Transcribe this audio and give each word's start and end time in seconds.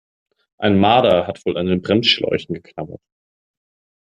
Ein 0.57 0.79
Marder 0.79 1.27
hat 1.27 1.45
wohl 1.45 1.59
an 1.59 1.67
den 1.67 1.83
Bremsschläuchen 1.83 2.55
geknabbert. 2.55 3.01